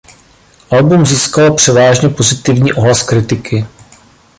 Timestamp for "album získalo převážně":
0.71-2.09